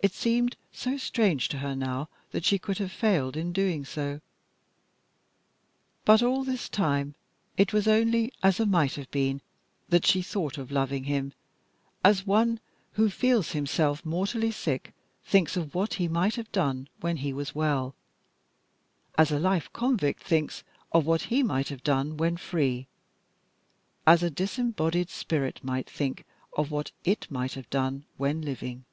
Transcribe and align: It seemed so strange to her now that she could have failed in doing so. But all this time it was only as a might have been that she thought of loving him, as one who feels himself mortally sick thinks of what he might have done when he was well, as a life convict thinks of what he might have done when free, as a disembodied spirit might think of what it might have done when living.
It 0.00 0.12
seemed 0.12 0.56
so 0.72 0.96
strange 0.96 1.48
to 1.50 1.58
her 1.58 1.74
now 1.74 2.08
that 2.30 2.44
she 2.44 2.58
could 2.58 2.78
have 2.78 2.92
failed 2.92 3.36
in 3.36 3.52
doing 3.52 3.84
so. 3.84 4.20
But 6.06 6.22
all 6.22 6.44
this 6.44 6.68
time 6.70 7.16
it 7.58 7.72
was 7.74 7.86
only 7.88 8.32
as 8.42 8.58
a 8.60 8.64
might 8.64 8.94
have 8.94 9.10
been 9.10 9.42
that 9.90 10.06
she 10.06 10.22
thought 10.22 10.56
of 10.56 10.70
loving 10.70 11.04
him, 11.04 11.32
as 12.02 12.24
one 12.26 12.60
who 12.92 13.10
feels 13.10 13.50
himself 13.50 14.06
mortally 14.06 14.52
sick 14.52 14.94
thinks 15.24 15.54
of 15.56 15.74
what 15.74 15.94
he 15.94 16.08
might 16.08 16.36
have 16.36 16.50
done 16.52 16.88
when 17.00 17.18
he 17.18 17.32
was 17.34 17.54
well, 17.54 17.94
as 19.18 19.30
a 19.32 19.38
life 19.40 19.70
convict 19.74 20.22
thinks 20.22 20.62
of 20.92 21.04
what 21.06 21.22
he 21.22 21.42
might 21.42 21.68
have 21.68 21.82
done 21.82 22.16
when 22.16 22.36
free, 22.38 22.86
as 24.06 24.22
a 24.22 24.30
disembodied 24.30 25.10
spirit 25.10 25.62
might 25.62 25.90
think 25.90 26.24
of 26.56 26.70
what 26.70 26.92
it 27.04 27.30
might 27.30 27.52
have 27.52 27.68
done 27.68 28.04
when 28.16 28.40
living. 28.40 28.84